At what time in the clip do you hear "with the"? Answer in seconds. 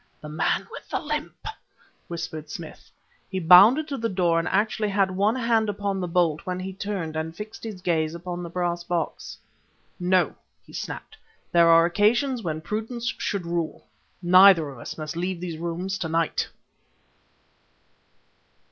0.71-0.99